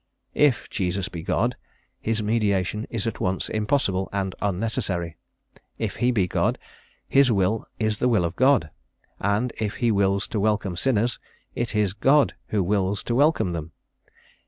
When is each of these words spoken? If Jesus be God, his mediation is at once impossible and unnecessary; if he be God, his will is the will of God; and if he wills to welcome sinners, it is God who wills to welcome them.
If 0.33 0.67
Jesus 0.71 1.09
be 1.09 1.21
God, 1.21 1.55
his 1.99 2.23
mediation 2.23 2.87
is 2.89 3.05
at 3.05 3.19
once 3.21 3.49
impossible 3.49 4.09
and 4.11 4.33
unnecessary; 4.41 5.15
if 5.77 5.97
he 5.97 6.09
be 6.11 6.25
God, 6.27 6.57
his 7.07 7.31
will 7.31 7.67
is 7.77 7.99
the 7.99 8.09
will 8.09 8.25
of 8.25 8.35
God; 8.35 8.71
and 9.19 9.53
if 9.59 9.75
he 9.75 9.91
wills 9.91 10.27
to 10.29 10.39
welcome 10.39 10.75
sinners, 10.75 11.19
it 11.53 11.75
is 11.75 11.93
God 11.93 12.33
who 12.47 12.63
wills 12.63 13.03
to 13.03 13.13
welcome 13.13 13.51
them. 13.51 13.73